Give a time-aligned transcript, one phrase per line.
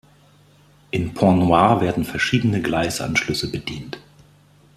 [0.89, 3.99] In Point-Noire werden verschiedene Gleisanschlüsse bedient.